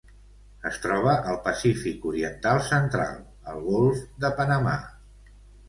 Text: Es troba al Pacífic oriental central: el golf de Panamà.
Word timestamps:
Es 0.69 0.79
troba 0.85 1.13
al 1.31 1.37
Pacífic 1.47 2.07
oriental 2.13 2.63
central: 2.71 3.21
el 3.55 3.63
golf 3.69 4.03
de 4.27 4.35
Panamà. 4.43 4.77